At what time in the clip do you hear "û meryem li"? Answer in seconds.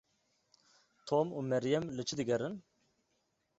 1.37-2.03